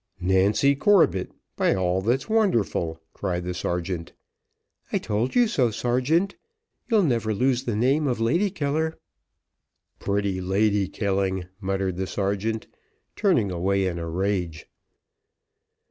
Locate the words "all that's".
1.75-2.27